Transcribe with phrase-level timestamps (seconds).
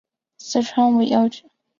[0.39, 1.43] 四川尾药菊